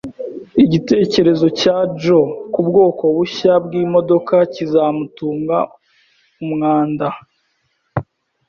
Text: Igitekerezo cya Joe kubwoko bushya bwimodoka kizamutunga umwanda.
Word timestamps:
Igitekerezo 0.63 1.47
cya 1.59 1.77
Joe 2.01 2.31
kubwoko 2.53 3.03
bushya 3.15 3.53
bwimodoka 3.65 4.35
kizamutunga 4.53 5.57
umwanda. 6.43 7.07